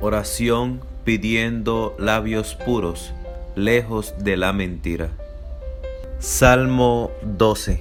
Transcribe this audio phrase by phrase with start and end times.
[0.00, 3.14] Oración pidiendo labios puros,
[3.54, 5.08] lejos de la mentira.
[6.18, 7.80] Salmo 12.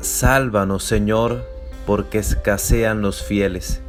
[0.00, 1.44] Sálvanos, Señor,
[1.86, 3.80] porque escasean los fieles.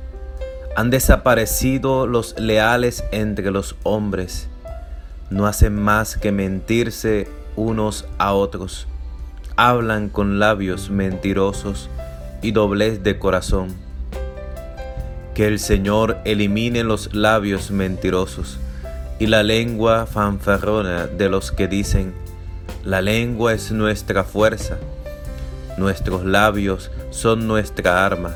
[0.75, 4.47] Han desaparecido los leales entre los hombres.
[5.31, 8.87] No hacen más que mentirse unos a otros.
[9.55, 11.89] Hablan con labios mentirosos
[12.43, 13.92] y doblez de corazón.
[15.35, 18.59] Que el Señor elimine los labios mentirosos
[19.19, 22.13] y la lengua fanfarrona de los que dicen,
[22.83, 24.77] la lengua es nuestra fuerza,
[25.77, 28.35] nuestros labios son nuestra arma.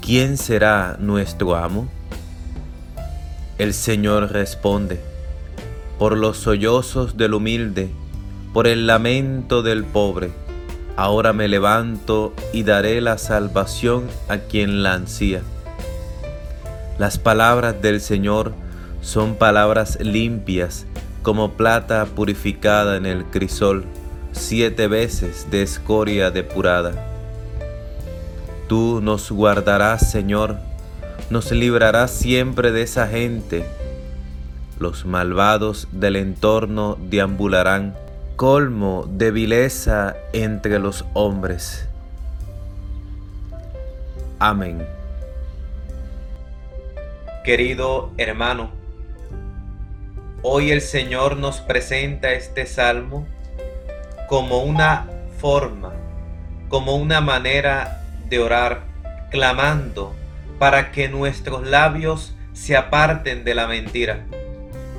[0.00, 1.88] ¿Quién será nuestro amo?
[3.58, 5.00] El Señor responde,
[5.98, 7.90] por los sollozos del humilde,
[8.52, 10.30] por el lamento del pobre,
[10.96, 15.42] ahora me levanto y daré la salvación a quien la ansía.
[16.98, 18.52] Las palabras del Señor
[19.02, 20.86] son palabras limpias
[21.22, 23.84] como plata purificada en el crisol,
[24.32, 26.92] siete veces de escoria depurada.
[28.68, 30.56] Tú nos guardarás, Señor,
[31.28, 33.66] nos librarás siempre de esa gente.
[34.78, 37.94] Los malvados del entorno deambularán
[38.36, 41.88] colmo de vileza entre los hombres.
[44.38, 44.86] Amén.
[47.46, 48.72] Querido hermano,
[50.42, 53.24] hoy el Señor nos presenta este salmo
[54.26, 55.08] como una
[55.38, 55.92] forma,
[56.68, 58.80] como una manera de orar,
[59.30, 60.12] clamando
[60.58, 64.26] para que nuestros labios se aparten de la mentira,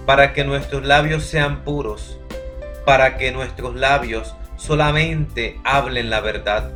[0.06, 2.18] para que nuestros labios sean puros,
[2.86, 6.72] para que nuestros labios solamente hablen la verdad,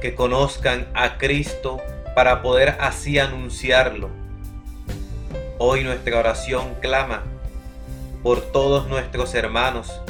[0.00, 1.80] que conozcan a Cristo
[2.14, 4.17] para poder así anunciarlo.
[5.60, 7.24] Hoy nuestra oración clama
[8.22, 10.00] por todos nuestros hermanos,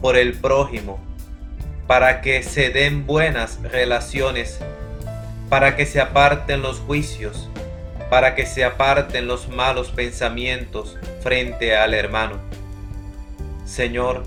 [0.00, 0.98] por el prójimo,
[1.86, 4.58] para que se den buenas relaciones,
[5.48, 7.48] para que se aparten los juicios,
[8.10, 12.38] para que se aparten los malos pensamientos frente al hermano.
[13.64, 14.24] Señor,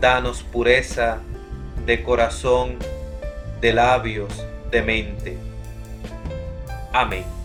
[0.00, 1.18] danos pureza
[1.84, 2.78] de corazón,
[3.60, 4.32] de labios,
[4.70, 5.36] de mente.
[6.94, 7.41] Amén.